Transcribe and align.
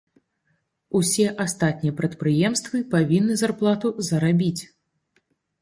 Усе 0.99 1.27
астатнія 1.45 1.93
прадпрыемствы 2.01 2.81
павінны 2.97 3.39
зарплату 3.43 3.93
зарабіць. 4.09 4.61